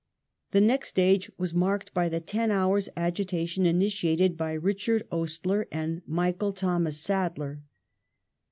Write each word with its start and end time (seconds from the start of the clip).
The 0.49 0.61
next 0.61 0.89
stage 0.89 1.29
was 1.37 1.53
marked 1.53 1.93
by 1.93 2.09
the 2.09 2.19
ten 2.19 2.49
hours 2.49 2.89
agita 2.97 3.47
tion 3.47 3.67
initiated 3.67 4.35
by 4.35 4.53
Richard 4.53 5.07
Oastler 5.11 5.67
and 5.71 6.01
Michael 6.07 6.53
Thomas 6.53 6.99
Sadler. 6.99 7.61